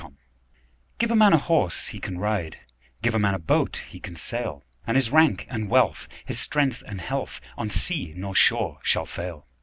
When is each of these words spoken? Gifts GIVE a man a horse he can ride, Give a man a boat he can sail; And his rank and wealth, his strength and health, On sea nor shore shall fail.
Gifts 0.01 0.15
GIVE 0.97 1.11
a 1.11 1.15
man 1.15 1.31
a 1.33 1.37
horse 1.37 1.89
he 1.89 1.99
can 1.99 2.17
ride, 2.17 2.57
Give 3.03 3.13
a 3.13 3.19
man 3.19 3.35
a 3.35 3.37
boat 3.37 3.83
he 3.87 3.99
can 3.99 4.15
sail; 4.15 4.63
And 4.87 4.97
his 4.97 5.11
rank 5.11 5.45
and 5.47 5.69
wealth, 5.69 6.07
his 6.25 6.39
strength 6.39 6.81
and 6.87 6.99
health, 6.99 7.39
On 7.55 7.69
sea 7.69 8.15
nor 8.17 8.33
shore 8.33 8.79
shall 8.81 9.05
fail. 9.05 9.45